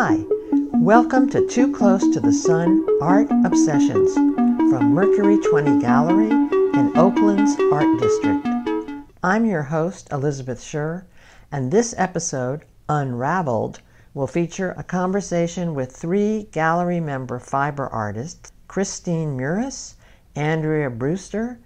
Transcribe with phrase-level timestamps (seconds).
[0.00, 0.24] Hi,
[0.74, 7.56] welcome to Too Close to the Sun Art Obsessions from Mercury 20 Gallery in Oakland's
[7.72, 8.46] Art District.
[9.24, 11.02] I'm your host, Elizabeth Scher,
[11.50, 13.80] and this episode, Unraveled,
[14.14, 19.94] will feature a conversation with three gallery member fiber artists Christine Muris,
[20.36, 21.58] Andrea Brewster,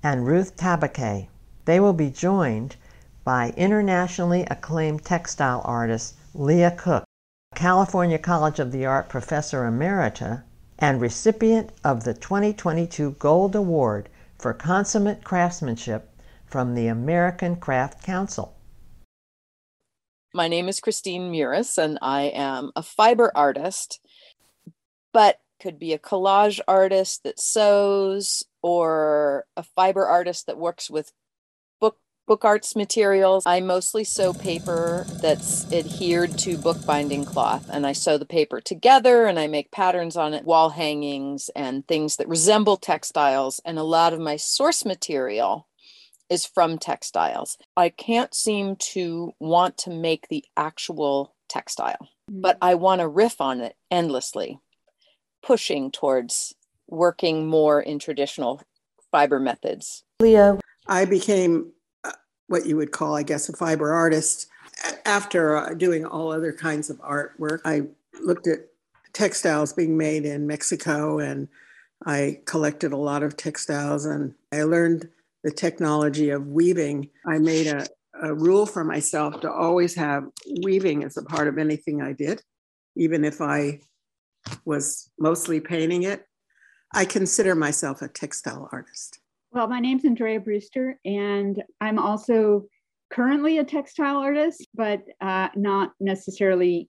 [0.00, 1.26] and Ruth Tabancay.
[1.64, 2.76] They will be joined
[3.24, 7.02] by internationally acclaimed textile artist Lia Cook,
[7.54, 10.44] California College of the Art Professor Emerita,
[10.78, 14.08] and recipient of the 2022 Gold Award
[14.38, 16.08] for Consummate Craftsmanship
[16.46, 18.56] from the American Craft Council.
[20.32, 24.00] My name is Christine Meuris, and I am a fiber artist,
[25.12, 31.12] but could be a collage artist that sews or a fiber artist that works with
[32.30, 33.42] book book arts materials.
[33.44, 39.26] I mostly sew paper that's adhered to bookbinding cloth and I sew the paper together
[39.26, 43.82] and I make patterns on it, wall hangings and things that resemble textiles and a
[43.82, 45.66] lot of my source material
[46.30, 47.58] is from textiles.
[47.76, 52.58] I can't seem to want to make the actual textile, but mm.
[52.62, 54.60] I want to riff on it endlessly,
[55.42, 56.54] pushing towards
[56.86, 58.62] working more in traditional
[59.10, 60.04] fiber methods.
[60.20, 60.60] Lia.
[60.86, 61.72] I became
[62.50, 64.48] what you would call, I guess, a fiber artist
[65.06, 67.60] after uh, doing all other kinds of artwork.
[67.64, 67.82] I
[68.20, 68.66] looked at
[69.12, 71.46] textiles being made in Mexico and
[72.04, 75.08] I collected a lot of textiles and I learned
[75.44, 77.86] the technology of weaving, I made a,
[78.20, 80.24] a rule for myself to always have
[80.62, 82.42] weaving as a part of anything I did,
[82.96, 83.80] even if I
[84.64, 86.26] was mostly painting it.
[86.92, 89.20] I consider myself a textile artist.
[89.52, 92.66] Well, my name's Andrea Brewster, and I'm also
[93.10, 96.88] currently a textile artist, but uh, not necessarily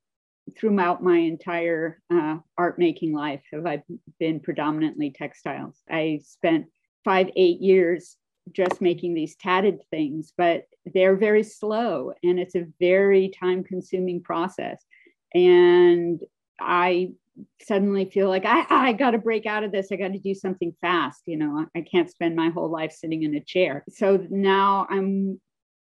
[0.56, 3.82] throughout my entire uh, art making life have I
[4.20, 5.82] been predominantly textiles.
[5.90, 6.68] I spent
[7.04, 8.18] five, eight years
[8.52, 14.22] just making these tatted things, but they're very slow and it's a very time consuming
[14.22, 14.86] process.
[15.34, 16.22] And
[16.60, 17.14] I
[17.62, 19.88] suddenly feel like ah, ah, I, I got to break out of this.
[19.92, 21.22] I got to do something fast.
[21.26, 23.84] You know, I can't spend my whole life sitting in a chair.
[23.90, 25.40] So now I'm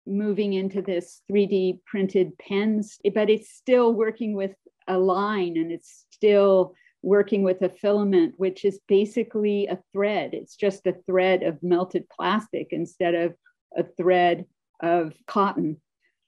[0.06, 4.53] moving into this 3D printed pens, but it's still working with
[4.87, 10.31] a line and it's still working with a filament, which is basically a thread.
[10.32, 13.34] It's just a thread of melted plastic instead of
[13.76, 14.47] a thread
[14.82, 15.81] of cotton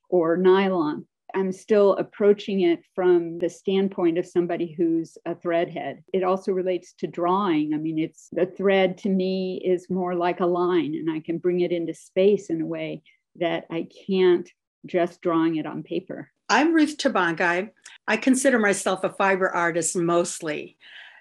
[0.09, 1.06] or nylon.
[1.36, 6.02] I'm still approaching it from the standpoint of somebody who's a threadhead.
[6.14, 7.74] It also relates to drawing.
[7.74, 11.36] I mean, it's the thread to me is more like a line, and I can
[11.36, 13.02] bring it into space in a way
[13.38, 14.48] that I can't
[14.86, 16.30] just drawing it on paper.
[16.48, 17.68] I'm Ruth Tabancay.
[18.08, 20.78] I consider myself a fiber artist mostly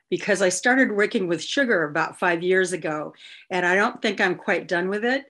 [0.10, 3.14] because I started working with sugar about five years ago,
[3.50, 5.26] and I don't think I'm quite done with it.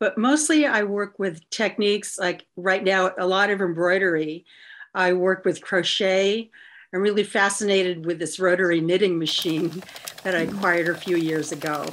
[0.00, 4.46] But mostly, I work with techniques like right now, a lot of embroidery.
[4.94, 6.50] I work with crochet.
[6.94, 9.82] I'm really fascinated with this rotary knitting machine
[10.22, 11.86] that I acquired a few years ago.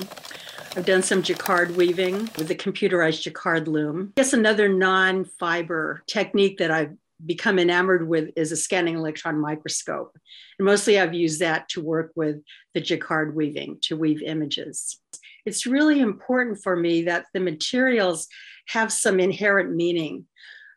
[0.78, 4.14] I've done some jacquard weaving with the computerized jacquard loom.
[4.18, 6.96] I guess another non fiber technique that I've
[7.26, 10.18] become enamored with is a scanning electron microscope.
[10.60, 12.42] And mostly I've used that to work with
[12.74, 15.00] the jacquard weaving to weave images.
[15.46, 18.28] It's really important for me that the materials
[18.68, 20.26] have some inherent meaning.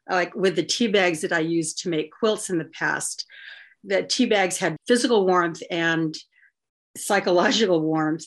[0.09, 3.27] Like with the tea bags that I used to make quilts in the past,
[3.85, 6.15] that tea bags had physical warmth and
[6.97, 8.27] psychological warmth.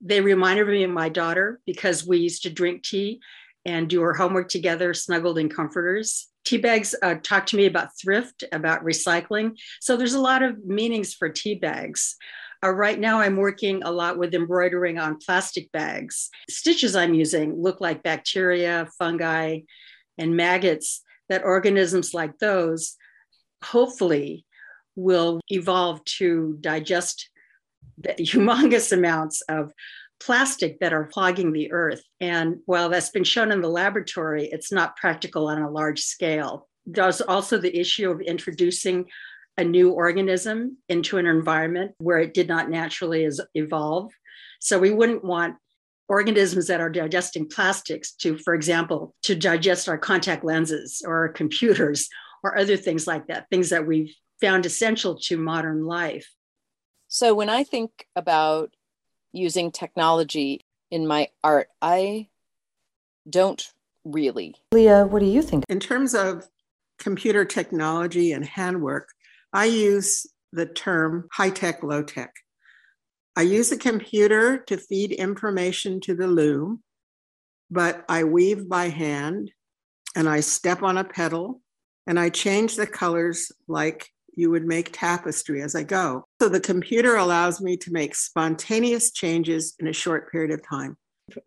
[0.00, 3.20] They reminded me of my daughter because we used to drink tea
[3.66, 6.28] and do our homework together, snuggled in comforters.
[6.44, 9.58] Tea bags uh, talk to me about thrift, about recycling.
[9.80, 12.16] So there's a lot of meanings for tea bags.
[12.62, 16.28] Uh, right now, I'm working a lot with embroidering on plastic bags.
[16.48, 19.60] Stitches I'm using look like bacteria, fungi,
[20.18, 22.96] and maggots, that organisms like those
[23.64, 24.44] hopefully
[24.96, 27.30] will evolve to digest
[27.96, 29.72] the humongous amounts of
[30.18, 32.02] plastic that are clogging the earth.
[32.20, 36.68] And while that's been shown in the laboratory, it's not practical on a large scale.
[36.84, 39.06] There's also the issue of introducing
[39.56, 44.12] a new organism into an environment where it did not naturally evolve.
[44.60, 45.56] So we wouldn't want
[46.08, 51.28] organisms that are digesting plastics to, for example, to digest our contact lenses or our
[51.28, 52.08] computers
[52.42, 56.28] or other things like that, things that we've found essential to modern life.
[57.08, 58.74] So when I think about
[59.32, 60.60] using technology
[60.90, 61.68] in my art.
[61.80, 62.28] I
[63.28, 63.72] don't
[64.04, 64.56] really.
[64.72, 65.64] Lia, what do you think?
[65.68, 66.48] In terms of
[66.98, 69.10] computer technology and handwork,
[69.52, 72.32] I use the term high tech, low tech.
[73.36, 76.82] I use a computer to feed information to the loom,
[77.70, 79.52] but I weave by hand
[80.16, 81.60] and I step on a pedal
[82.06, 86.24] and I change the colors like you would make tapestry as I go.
[86.40, 90.96] So the computer allows me to make spontaneous changes in a short period of time.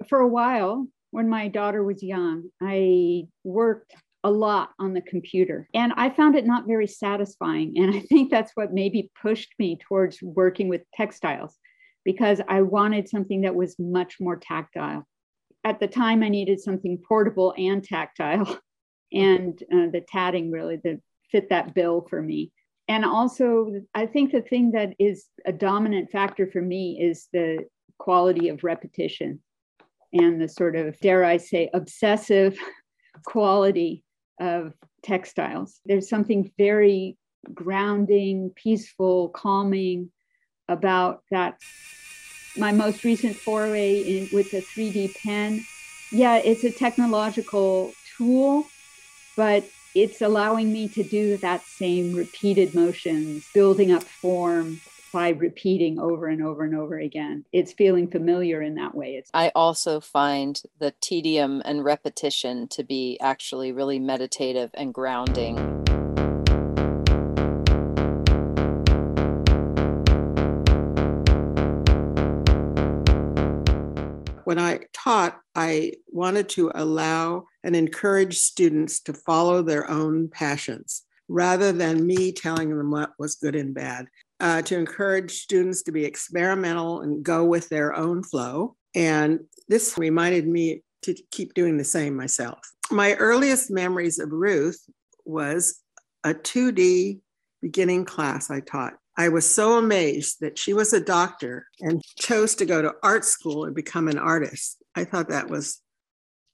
[0.07, 5.67] For a while, when my daughter was young, I worked a lot on the computer
[5.73, 7.73] and I found it not very satisfying.
[7.77, 11.57] And I think that's what maybe pushed me towards working with textiles
[12.05, 15.07] because I wanted something that was much more tactile.
[15.63, 18.59] At the time, I needed something portable and tactile,
[19.13, 20.99] and uh, the tatting really that
[21.31, 22.51] fit that bill for me.
[22.89, 27.65] And also, I think the thing that is a dominant factor for me is the
[27.97, 29.39] quality of repetition
[30.11, 32.57] and the sort of, dare I say, obsessive
[33.25, 34.03] quality
[34.43, 34.73] of
[35.03, 35.79] textiles.
[35.85, 37.17] There's something very
[37.53, 40.11] grounding, peaceful, calming
[40.67, 41.57] about that.
[42.57, 45.63] My most recent foray in, with the 3D pen,
[46.11, 48.67] yeah, it's a technological tool,
[49.35, 49.63] but
[49.95, 54.81] it's allowing me to do that same repeated motions, building up form
[55.13, 57.45] by repeating over and over and over again.
[57.53, 59.11] It's feeling familiar in that way.
[59.15, 65.83] It's I also find the tedium and repetition to be actually really meditative and grounding.
[74.45, 81.03] when I taught, I wanted to allow and encourage students to follow their own passions
[81.29, 84.07] rather than me telling them what was good and bad.
[84.43, 88.75] Uh, to encourage students to be experimental and go with their own flow.
[88.93, 92.59] And this reminded me to keep doing the same myself.
[92.91, 94.83] My earliest memories of Ruth
[95.23, 95.79] was
[96.25, 97.21] a 2D
[97.61, 98.95] beginning class I taught.
[99.17, 103.23] I was so amazed that she was a doctor and chose to go to art
[103.23, 104.83] school and become an artist.
[104.93, 105.79] I thought that was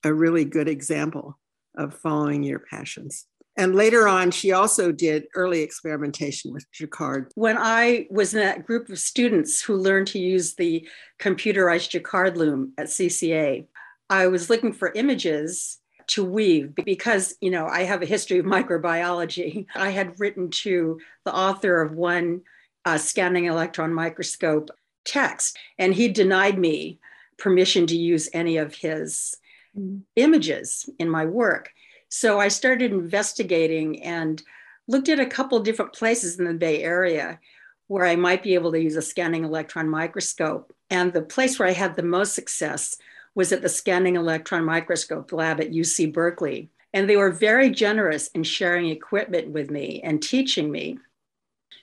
[0.03, 1.39] a really good example
[1.75, 3.25] of following your passions.
[3.59, 7.29] And later on, she also did early experimentation with Jacquard.
[7.35, 10.87] When I was in that group of students who learned to use the
[11.19, 13.67] computerized Jacquard loom at CCA,
[14.09, 15.77] I was looking for images
[16.07, 19.65] to weave because you know I have a history of microbiology.
[19.75, 22.43] I had written to the author of one
[22.85, 24.69] uh, scanning electron microscope
[25.03, 27.01] text, and he denied me
[27.37, 29.35] permission to use any of his
[29.77, 29.99] mm.
[30.15, 31.71] images in my work.
[32.09, 34.41] So I started investigating and
[34.87, 37.39] looked at a couple different places in the Bay Area
[37.87, 40.73] where I might be able to use a scanning electron microscope.
[40.89, 42.97] And the place where I had the most success
[43.35, 46.69] was at the Scanning Electron Microscope Lab at UC Berkeley.
[46.93, 50.97] And they were very generous in sharing equipment with me and teaching me.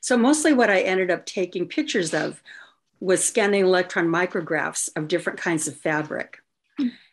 [0.01, 2.43] So, mostly what I ended up taking pictures of
[3.01, 6.39] was scanning electron micrographs of different kinds of fabric.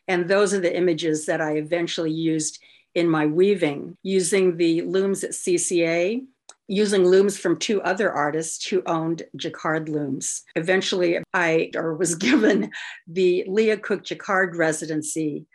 [0.07, 2.59] And those are the images that I eventually used
[2.95, 6.21] in my weaving, using the looms at CCA
[6.67, 10.43] using looms from two other artists who owned Jacquard looms.
[10.55, 12.71] Eventually, I or was given
[13.07, 15.45] the Lia Cook Jacquard residency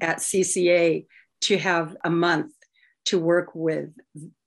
[0.00, 1.06] at CCA
[1.42, 2.52] to have a month
[3.06, 3.90] to work with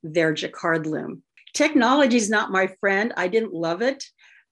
[0.03, 1.24] their Jacquard loom.
[1.53, 3.13] Technology is not my friend.
[3.15, 4.03] I didn't love it.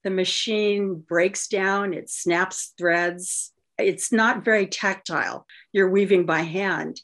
[0.04, 3.52] The machine breaks down, it snaps threads.
[3.78, 5.46] It's not very tactile.
[5.74, 7.02] You're weaving by hand.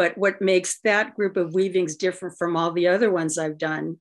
[0.00, 3.98] But what makes that group of weavings different from all the other ones I've done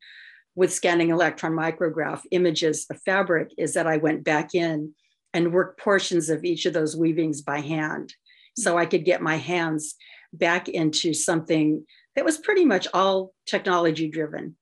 [0.55, 4.93] with scanning electron micrograph images of fabric is that I went back in
[5.33, 8.13] and worked portions of each of those weavings by hand.
[8.57, 9.95] So I could get my hands
[10.31, 14.55] back into something that was pretty much all technology driven.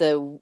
[0.00, 0.40] The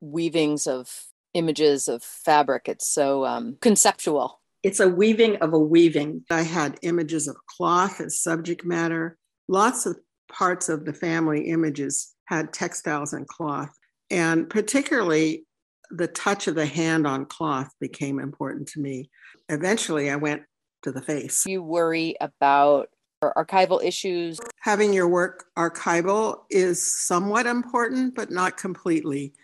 [0.00, 0.88] weavings of
[1.34, 4.40] images of fabric, it's so um, conceptual.
[4.62, 6.24] It's a weaving of a weaving.
[6.30, 9.18] I had images of cloth as subject matter
[9.52, 9.98] lots of
[10.32, 13.70] parts of the family images had textiles and cloth.
[14.10, 15.44] And particularly
[15.90, 19.10] the touch of the hand on cloth became important to me.
[19.50, 20.42] Eventually, I went
[20.84, 21.44] to the face.
[21.44, 22.88] You worry about
[23.22, 24.40] archival issues?
[24.60, 29.34] Having your work archival is somewhat important, but not completely.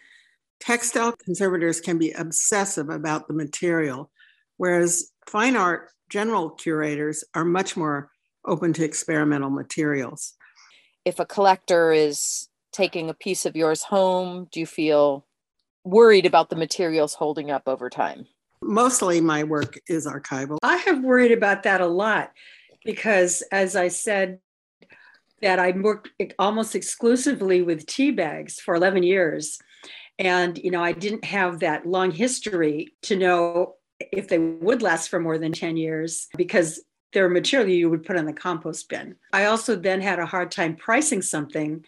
[0.59, 4.11] Textile conservators can be obsessive about the material,
[4.57, 8.11] whereas fine art general curators are much more
[8.45, 10.35] open to experimental materials.
[11.05, 15.27] If a collector is taking a piece of yours home, do you feel
[15.85, 18.27] worried about the materials holding up over time?
[18.61, 20.59] Mostly my work is archival.
[20.63, 22.33] I have worried about that a lot
[22.85, 24.41] because, as I said,
[25.41, 29.59] that I worked almost exclusively with tea bags for 11 years.
[30.19, 35.09] And, you know, I didn't have that long history to know if they would last
[35.09, 39.17] for more than 10 years because they're material you would put in the compost bin.
[39.33, 41.85] I also then had a hard time pricing something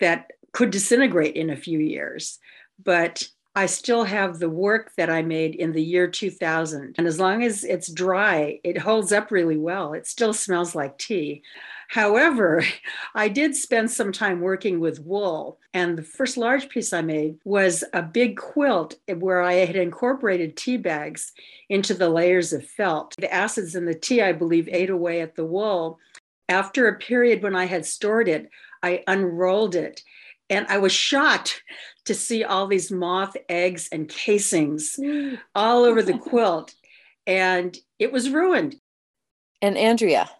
[0.00, 2.38] that could disintegrate in a few years.
[2.82, 6.94] But I still have the work that I made in the year 2000.
[6.98, 9.94] And as long as it's dry, it holds up really well.
[9.94, 11.42] It still smells like tea.
[11.88, 12.62] However,
[13.14, 15.58] I did spend some time working with wool.
[15.72, 20.58] And the first large piece I made was a big quilt where I had incorporated
[20.58, 21.32] tea bags
[21.70, 23.14] into the layers of felt.
[23.16, 25.98] The acids in the tea, I believe, ate away at the wool.
[26.50, 28.50] After a period when I had stored it,
[28.82, 30.02] I unrolled it
[30.48, 31.62] and I was shocked
[32.04, 35.38] to see all these moth eggs and casings mm.
[35.54, 36.74] all over the quilt.
[37.26, 38.76] And it was ruined.
[39.60, 40.30] And Andrea.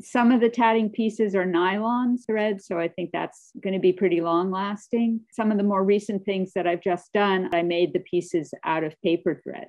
[0.00, 3.92] Some of the tatting pieces are nylon thread, so I think that's going to be
[3.92, 5.20] pretty long lasting.
[5.32, 8.84] Some of the more recent things that I've just done, I made the pieces out
[8.84, 9.68] of paper thread.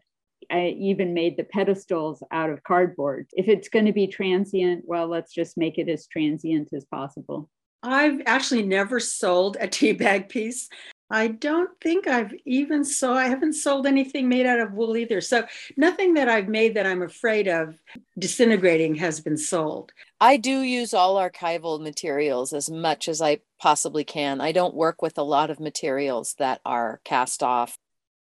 [0.52, 3.28] I even made the pedestals out of cardboard.
[3.34, 7.50] If it's going to be transient, well, let's just make it as transient as possible.
[7.84, 10.70] I've actually never sold a tea bag piece.
[11.10, 15.22] I don't think I've even so I haven't sold anything made out of wool either.
[15.22, 15.46] So
[15.78, 17.80] nothing that I've made that I'm afraid of
[18.18, 19.92] disintegrating has been sold.
[20.20, 24.42] I do use all archival materials as much as I possibly can.
[24.42, 27.78] I don't work with a lot of materials that are cast off.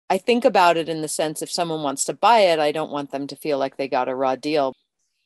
[0.08, 2.92] I think about it in the sense if someone wants to buy it, I don't
[2.92, 4.75] want them to feel like they got a raw deal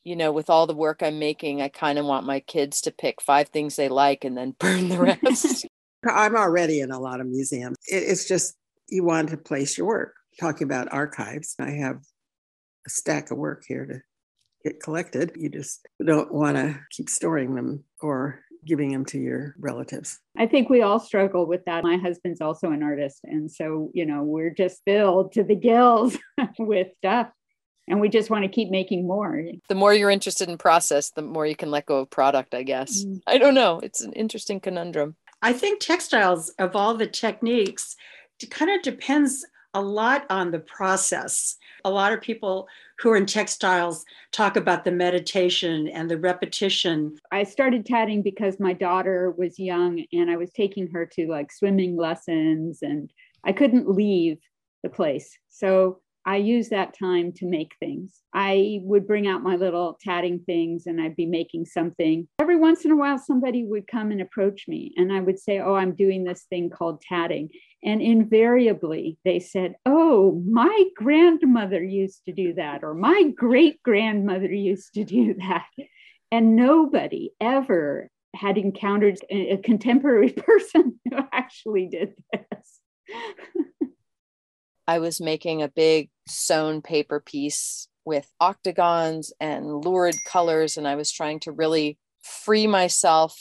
[0.03, 2.91] you know, with all the work I'm making, I kind of want my kids to
[2.91, 5.65] pick five things they like and then burn the rest.
[6.07, 7.77] I'm already in a lot of museums.
[7.85, 8.55] It's just
[8.89, 10.15] you want to place your work.
[10.39, 11.97] Talking about archives, I have
[12.85, 14.01] a stack of work here to
[14.63, 15.33] get collected.
[15.35, 20.19] You just don't want to keep storing them or giving them to your relatives.
[20.37, 21.83] I think we all struggle with that.
[21.83, 23.19] My husband's also an artist.
[23.23, 26.17] And so, you know, we're just filled to the gills
[26.59, 27.29] with stuff
[27.87, 29.43] and we just want to keep making more.
[29.67, 32.63] The more you're interested in process, the more you can let go of product, I
[32.63, 33.03] guess.
[33.03, 33.21] Mm.
[33.27, 33.79] I don't know.
[33.79, 35.15] It's an interesting conundrum.
[35.41, 37.95] I think textiles of all the techniques
[38.41, 41.57] it kind of depends a lot on the process.
[41.85, 42.67] A lot of people
[42.99, 47.17] who are in textiles talk about the meditation and the repetition.
[47.31, 51.51] I started tatting because my daughter was young and I was taking her to like
[51.51, 53.11] swimming lessons and
[53.43, 54.39] I couldn't leave
[54.83, 55.37] the place.
[55.49, 58.21] So I use that time to make things.
[58.33, 62.27] I would bring out my little tatting things and I'd be making something.
[62.39, 65.59] Every once in a while, somebody would come and approach me and I would say,
[65.59, 67.49] Oh, I'm doing this thing called tatting.
[67.83, 74.51] And invariably, they said, Oh, my grandmother used to do that, or my great grandmother
[74.51, 75.65] used to do that.
[76.31, 82.79] And nobody ever had encountered a contemporary person who actually did this.
[84.91, 90.95] I was making a big sewn paper piece with octagons and lurid colors, and I
[90.95, 93.39] was trying to really free myself.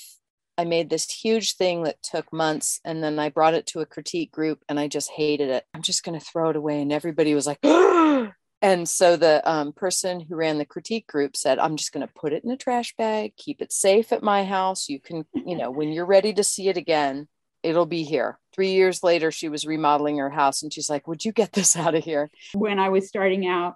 [0.57, 3.87] I made this huge thing that took months, and then I brought it to a
[3.87, 5.65] critique group, and I just hated it.
[5.75, 6.81] I'm just going to throw it away.
[6.81, 7.59] And everybody was like,
[8.63, 12.15] and so the um, person who ran the critique group said, I'm just going to
[12.15, 14.89] put it in a trash bag, keep it safe at my house.
[14.89, 17.27] You can, you know, when you're ready to see it again,
[17.63, 18.39] it'll be here.
[18.55, 21.77] Three years later, she was remodeling her house and she's like, Would you get this
[21.77, 22.31] out of here?
[22.55, 23.75] When I was starting out,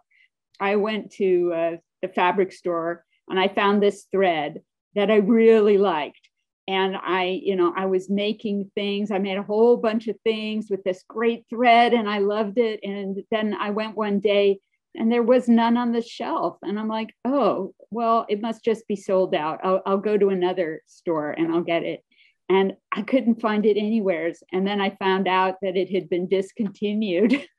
[0.61, 4.63] I went to uh, the fabric store and I found this thread
[4.95, 6.21] that I really liked.
[6.67, 9.11] And I, you know, I was making things.
[9.11, 12.81] I made a whole bunch of things with this great thread and I loved it.
[12.83, 14.61] And then I went one day
[14.95, 16.57] and there was none on the shelf.
[16.63, 19.61] And I'm like, oh, well, it must just be sold out.
[19.63, 22.03] I'll, I'll go to another store and I'll get it
[22.49, 24.33] and I couldn't find it anywhere.
[24.53, 27.47] And then I found out that it had been discontinued.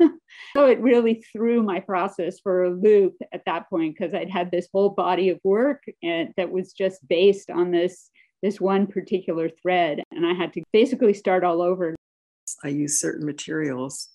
[0.55, 4.51] so it really threw my process for a loop at that point because I'd had
[4.51, 8.09] this whole body of work and that was just based on this
[8.43, 11.95] this one particular thread and I had to basically start all over.
[12.63, 14.09] I use certain materials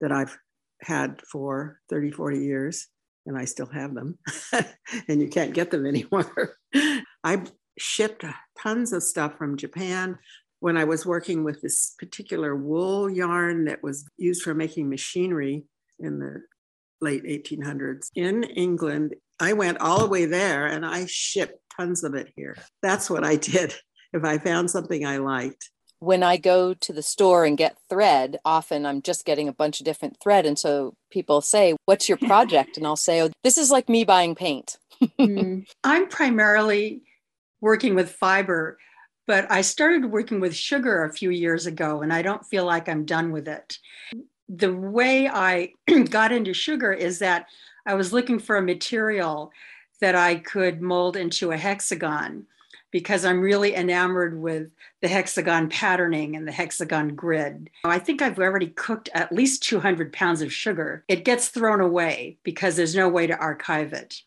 [0.00, 0.36] that I've
[0.82, 2.88] had for 30 40 years
[3.26, 4.18] and I still have them
[5.08, 6.56] and you can't get them anymore.
[7.22, 7.44] I
[7.78, 8.24] shipped
[8.60, 10.18] tons of stuff from Japan.
[10.60, 15.64] When I was working with this particular wool yarn that was used for making machinery
[15.98, 16.42] in the
[17.00, 22.14] late 1800s in England, I went all the way there and I shipped tons of
[22.14, 22.56] it here.
[22.82, 23.74] That's what I did.
[24.12, 25.68] If I found something I liked,
[25.98, 29.80] when I go to the store and get thread, often I'm just getting a bunch
[29.80, 30.44] of different thread.
[30.44, 32.76] And so people say, What's your project?
[32.76, 34.76] And I'll say, Oh, this is like me buying paint.
[35.18, 35.66] mm.
[35.84, 37.02] I'm primarily
[37.66, 38.78] working with fiber,
[39.26, 42.88] But I started working with sugar a few years ago, and I don't feel like
[42.88, 43.78] I'm done with it.
[44.48, 45.72] The way I
[46.10, 47.46] got into sugar is that
[47.84, 49.50] I was looking for a material
[50.00, 52.46] that I could mold into a hexagon
[52.92, 54.70] because I'm really enamored with
[55.02, 57.68] the hexagon patterning and the hexagon grid.
[57.84, 61.04] I think I've already cooked at least 200 pounds of sugar.
[61.08, 64.22] It gets thrown away because there's no way to archive it.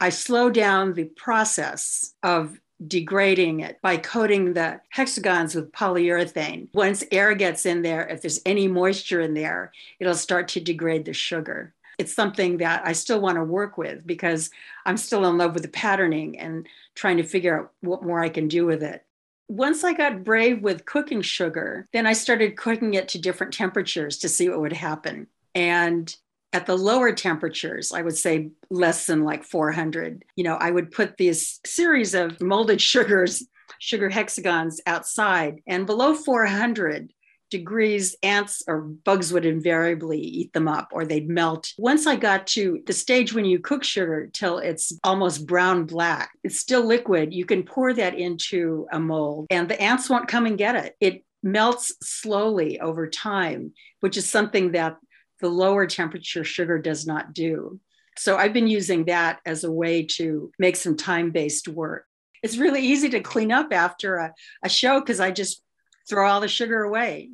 [0.00, 6.68] I slow down the process of degrading it by coating the hexagons with polyurethane.
[6.72, 11.04] Once air gets in there, if there's any moisture in there, it'll start to degrade
[11.04, 11.74] the sugar.
[11.98, 14.50] It's something that I still want to work with because
[14.86, 18.28] I'm still in love with the patterning and trying to figure out what more I
[18.28, 19.04] can do with it.
[19.48, 24.18] Once I got brave with cooking sugar, then I started cooking it to different temperatures
[24.18, 25.26] to see what would happen.
[25.54, 26.14] And
[26.52, 30.90] at the lower temperatures, I would say less than like 400, you know, I would
[30.90, 33.46] put these series of molded sugars,
[33.78, 37.12] sugar hexagons outside, and below 400
[37.50, 41.72] degrees, ants or bugs would invariably eat them up or they'd melt.
[41.78, 46.30] Once I got to the stage when you cook sugar till it's almost brown black,
[46.44, 50.46] it's still liquid, you can pour that into a mold and the ants won't come
[50.46, 50.96] and get it.
[51.00, 54.96] It melts slowly over time, which is something that
[55.40, 57.80] the lower temperature sugar does not do.
[58.16, 62.04] So I've been using that as a way to make some time based work.
[62.42, 65.62] It's really easy to clean up after a, a show because I just
[66.08, 67.30] throw all the sugar away.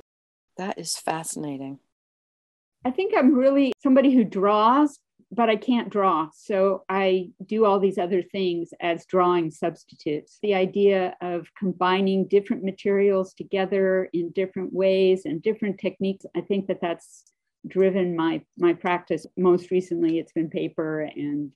[0.57, 1.79] That is fascinating.
[2.85, 4.99] I think I'm really somebody who draws,
[5.33, 6.29] but I can't draw.
[6.35, 10.39] So I do all these other things as drawing substitutes.
[10.43, 16.67] The idea of combining different materials together in different ways and different techniques, I think
[16.69, 17.25] that that's
[17.67, 19.27] driven my my practice.
[19.37, 21.51] Most recently, it's been paper and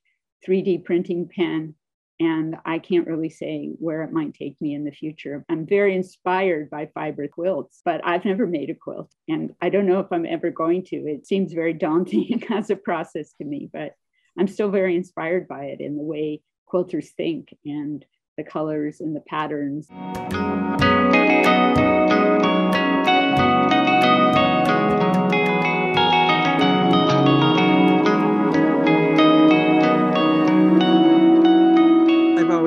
[0.47, 1.75] 3D printing pen,
[2.21, 5.45] and I can't really say where it might take me in the future.
[5.49, 9.87] I'm very inspired by fiber quilts, but I've never made a quilt, and I don't
[9.87, 10.97] know if I'm ever going to.
[10.97, 13.95] It seems very daunting as a process to me, but
[14.39, 18.05] I'm still very inspired by it in the way quilters think and
[18.37, 19.89] the colors and the patterns.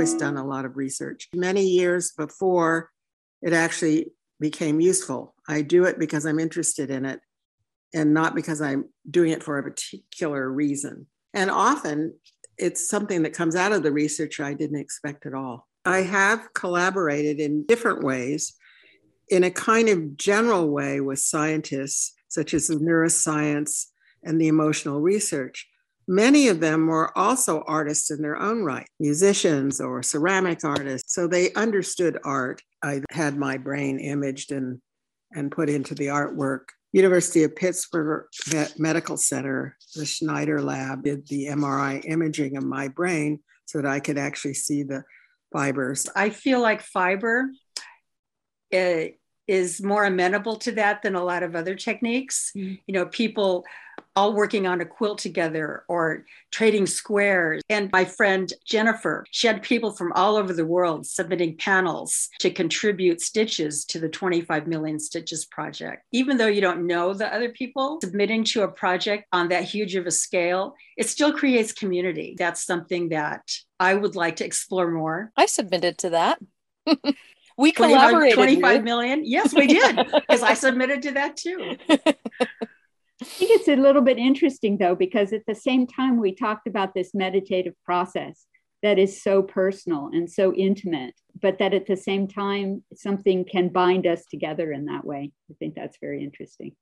[0.01, 1.29] Always done a lot of research.
[1.31, 2.89] Many years before
[3.43, 4.07] it actually
[4.39, 7.19] became useful, I do it because I'm interested in it
[7.93, 11.05] and not because I'm doing it for a particular reason.
[11.35, 12.15] And often
[12.57, 15.67] it's something that comes out of the research I didn't expect at all.
[15.85, 18.55] I have collaborated in different ways
[19.29, 23.85] in a kind of general way with scientists, such as the neuroscience
[24.23, 25.67] and the emotional research.
[26.07, 31.13] Many of them were also artists in their own right, musicians or ceramic artists.
[31.13, 32.61] So they understood art.
[32.83, 34.81] I had my brain imaged and,
[35.33, 36.65] and put into the artwork.
[36.93, 38.25] University of Pittsburgh
[38.77, 44.01] Medical Center, the Schneider Lab, did the MRI imaging of my brain so that I
[44.01, 45.03] could actually see the
[45.53, 46.07] fibers.
[46.15, 47.49] I feel like fiber
[48.73, 49.03] uh,
[49.47, 52.51] is more amenable to that than a lot of other techniques.
[52.55, 52.75] Mm-hmm.
[52.87, 53.65] You know, people
[54.15, 57.61] all working on a quilt together or trading squares.
[57.69, 62.51] And my friend Jennifer, she had people from all over the world submitting panels to
[62.51, 66.03] contribute stitches to the 25 million stitches project.
[66.11, 69.95] Even though you don't know the other people submitting to a project on that huge
[69.95, 72.35] of a scale, it still creates community.
[72.37, 75.31] That's something that I would like to explore more.
[75.37, 76.39] I submitted to that.
[77.57, 81.75] we collaborated 25 million yes we did because i submitted to that too
[83.21, 86.65] I think it's a little bit interesting though, because at the same time, we talked
[86.65, 88.47] about this meditative process
[88.81, 93.69] that is so personal and so intimate, but that at the same time, something can
[93.69, 95.31] bind us together in that way.
[95.51, 96.75] I think that's very interesting.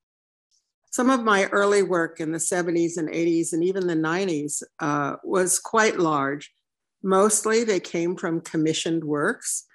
[0.91, 5.17] Some of my early work in the 70s and 80s and even the 90s uh,
[5.25, 6.52] was quite large.
[7.04, 9.65] Mostly they came from commissioned works.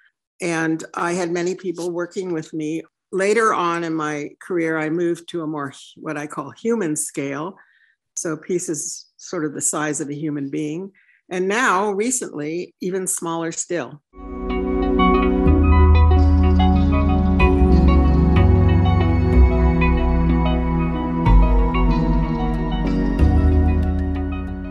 [0.41, 2.83] And I had many people working with me
[3.15, 7.57] later on in my career, I moved to a more what I call human scale.
[8.17, 10.91] So pieces sort of the size of a human being.
[11.31, 14.03] And now, recently, even smaller still.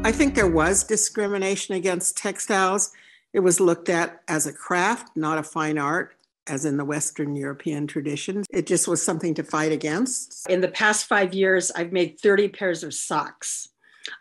[0.05, 2.91] I think there was discrimination against textiles.
[3.31, 6.13] It was looked at as a craft, not a fine art
[6.47, 8.43] as in the Western European tradition.
[8.49, 10.49] It just was something to fight against.
[10.49, 13.69] In the past five years, I've made 30 pairs of socks.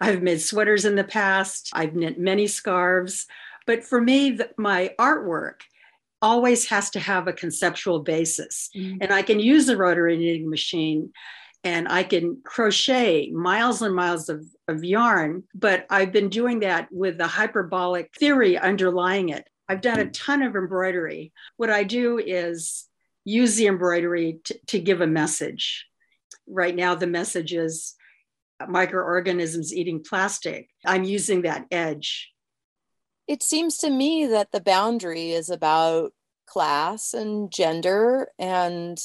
[0.00, 3.26] I've made sweaters in the past, I've knit many scarves.
[3.66, 5.62] But for me, the, my artwork
[6.20, 8.70] always has to have a conceptual basis.
[8.76, 8.98] Mm-hmm.
[9.00, 11.12] And I can use the rotary knitting machine
[11.64, 16.88] and I can crochet miles and miles of, of yarn, but I've been doing that
[16.90, 19.46] with the hyperbolic theory underlying it.
[19.68, 20.10] I've done a hmm.
[20.10, 21.32] ton of embroidery.
[21.56, 22.86] What I do is
[23.24, 25.86] use the embroidery to, to give a message.
[26.46, 27.94] Right now, the message is
[28.60, 30.68] uh, microorganisms eating plastic.
[30.84, 32.30] I'm using that edge.
[33.28, 36.12] It seems to me that the boundary is about
[36.46, 39.02] class and gender, and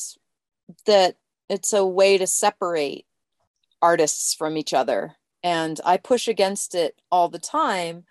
[0.85, 1.15] that
[1.49, 3.05] it's a way to separate
[3.81, 5.15] artists from each other.
[5.43, 8.05] And I push against it all the time.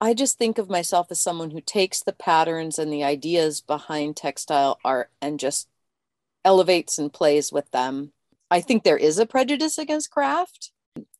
[0.00, 4.16] I just think of myself as someone who takes the patterns and the ideas behind
[4.16, 5.68] textile art and just
[6.44, 8.12] elevates and plays with them.
[8.50, 10.70] I think there is a prejudice against craft.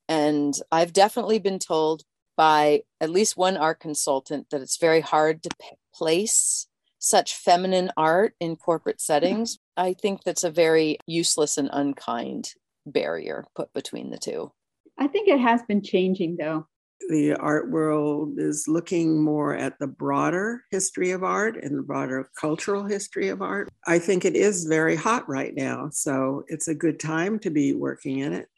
[0.09, 2.05] And I've definitely been told
[2.37, 5.51] by at least one art consultant that it's very hard to
[5.93, 6.69] place
[7.01, 9.59] such feminine art in corporate settings.
[9.77, 12.55] I think that's a very useless and unkind
[12.87, 14.53] barrier put between the two.
[14.97, 16.67] I think it has been changing though.
[17.09, 22.31] The art world is looking more at the broader history of art and the broader
[22.39, 23.71] cultural history of art.
[23.87, 25.89] I think it is very hot right now.
[25.91, 28.49] So it's a good time to be working in it.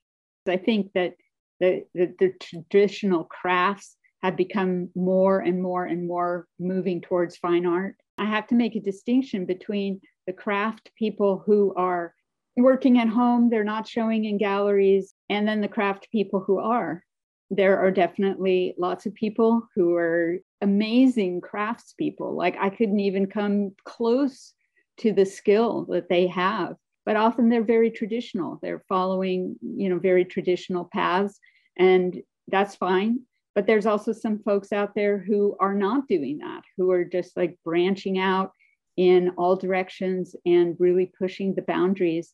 [0.49, 1.15] I think that
[1.61, 7.67] the, the, the traditional crafts have become more and more and more moving towards fine
[7.67, 7.97] art.
[8.19, 12.15] I have to make a distinction between the craft people who are
[12.57, 17.03] working at home, they're not showing in galleries, and then the craft people who are.
[17.51, 22.35] There are definitely lots of people who are amazing craftspeople.
[22.37, 24.53] Like I couldn't even come close
[24.99, 28.59] to the skill that they have but often they're very traditional.
[28.63, 31.39] They're following you know very traditional paths
[31.77, 33.21] and that's fine.
[33.55, 37.37] But there's also some folks out there who are not doing that who are just
[37.37, 38.53] like branching out
[38.97, 42.33] in all directions and really pushing the boundaries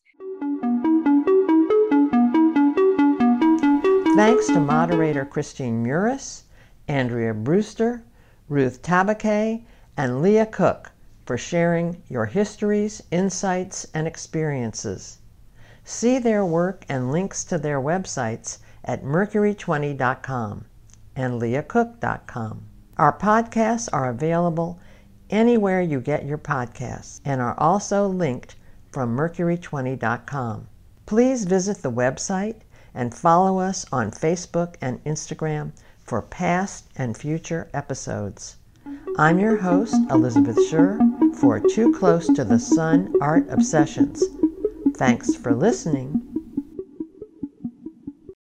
[4.17, 6.41] Thanks to moderator Christine Muris,
[6.87, 8.01] Andrea Brewster,
[8.49, 9.63] Ruth Tabancay,
[9.95, 10.91] and Lia Cook
[11.27, 15.19] for sharing your histories, insights, and experiences.
[15.83, 20.65] See their work and links to their websites at mercury20.com
[21.15, 22.63] and liacook.com.
[22.97, 24.79] Our podcasts are available
[25.29, 28.55] anywhere you get your podcasts and are also linked
[28.91, 30.67] from mercury20.com.
[31.05, 32.61] Please visit the website
[32.93, 35.71] and follow us on Facebook and Instagram
[36.03, 38.57] for past and future episodes.
[39.17, 40.99] I'm your host, Elizabeth Schur,
[41.35, 44.23] for Too Close to the Sun Art Obsessions.
[44.95, 46.36] Thanks for listening.